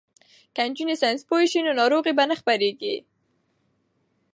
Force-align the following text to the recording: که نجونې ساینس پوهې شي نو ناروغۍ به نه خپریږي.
که 0.53 0.61
نجونې 0.69 0.95
ساینس 1.01 1.21
پوهې 1.27 1.47
شي 1.51 1.59
نو 1.65 1.71
ناروغۍ 1.79 2.13
به 2.17 2.23
نه 2.29 2.35
خپریږي. 2.41 2.95